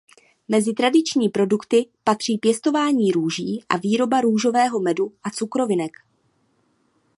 [0.47, 5.91] Mezi tradiční produkty patří pěstování růží a výroba růžového medu a cukrovinek.